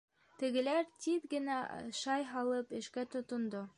Тегеләр, 0.43 0.87
тиҙ 1.05 1.27
генә 1.33 1.57
ашай 1.75 2.27
һалып, 2.31 2.73
эшкә 2.81 3.05
тотондо. 3.17 3.63